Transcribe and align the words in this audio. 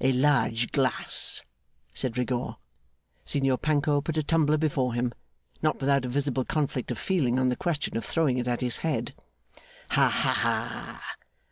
A 0.00 0.10
large 0.10 0.72
glass,' 0.72 1.44
said 1.94 2.18
Rigaud. 2.18 2.56
Signor 3.24 3.56
Panco 3.58 4.00
put 4.02 4.16
a 4.16 4.22
tumbler 4.24 4.56
before 4.56 4.94
him; 4.94 5.14
not 5.62 5.78
without 5.78 6.04
a 6.04 6.08
visible 6.08 6.44
conflict 6.44 6.90
of 6.90 6.98
feeling 6.98 7.38
on 7.38 7.50
the 7.50 7.54
question 7.56 7.96
of 7.96 8.04
throwing 8.04 8.36
it 8.36 8.48
at 8.48 8.62
his 8.62 8.78
head. 8.78 9.14
'Haha! 9.90 10.98